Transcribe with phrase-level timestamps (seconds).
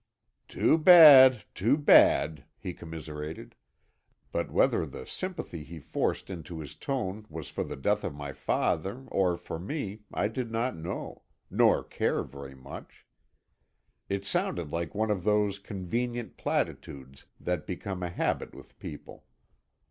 [0.47, 7.49] "Too bad, too bad," he commiserated—but whether the sympathy he forced into his tone was
[7.49, 12.55] for the death of my father, or for me, I did not know—nor care very
[12.55, 13.05] much.
[14.09, 19.25] It sounded like one of those convenient platitudes that become a habit with people.